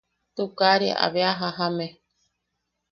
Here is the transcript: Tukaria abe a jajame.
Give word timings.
Tukaria 0.35 0.95
abe 1.05 1.21
a 1.29 1.33
jajame. 1.39 1.87